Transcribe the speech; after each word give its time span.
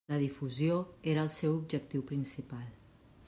La 0.11 0.17
difusió 0.21 0.77
era 1.11 1.27
el 1.27 1.31
seu 1.35 1.53
objectiu 1.59 2.07
principal. 2.13 2.67